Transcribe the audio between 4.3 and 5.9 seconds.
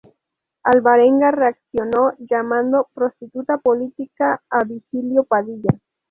a Virgilio Padilla.